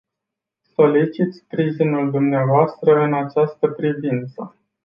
[0.73, 4.55] Solicit sprijinul dumneavoastră în această privință.